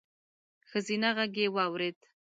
ښځينه 0.69 1.09
غږ 1.17 1.33
يې 1.41 1.47
واورېد: 1.55 1.97